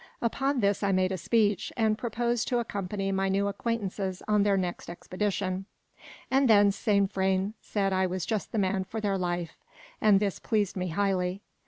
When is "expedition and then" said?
4.89-6.71